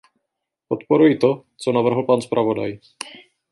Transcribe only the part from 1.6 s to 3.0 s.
co navrhl pan zpravodaj.